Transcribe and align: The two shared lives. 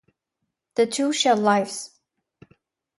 The 0.77 0.87
two 0.87 1.13
shared 1.13 1.37
lives. 1.37 1.91